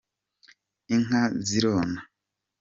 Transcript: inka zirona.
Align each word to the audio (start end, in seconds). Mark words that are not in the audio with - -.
inka 0.95 1.21
zirona. 1.47 1.99